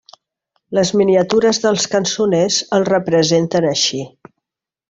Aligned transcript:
Les 0.77 0.91
miniatures 1.01 1.59
dels 1.67 1.85
cançoners 1.93 2.57
el 2.79 2.89
representen 2.93 3.73
així. 3.77 4.03